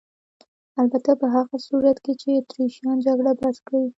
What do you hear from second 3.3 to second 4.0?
بس کړي.